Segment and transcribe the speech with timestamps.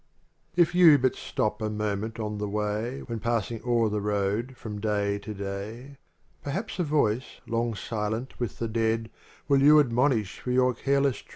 [0.55, 4.81] If you but stop a moment on the way When passing o'er the road from
[4.81, 5.97] day to day,
[6.43, 9.09] remaps a voice long sueni wiin me aeao,
[9.47, 11.23] WWill you admonish for your ™r*i«« +~